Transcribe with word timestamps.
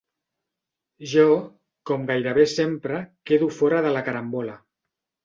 Jo, 1.11 1.25
com 1.89 2.07
gairebé 2.11 2.45
sempre, 2.53 3.03
quedo 3.31 3.51
fora 3.59 3.83
de 3.89 3.93
la 3.97 4.03
carambola. 4.09 4.57